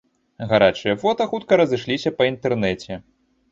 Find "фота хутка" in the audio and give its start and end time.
1.03-1.53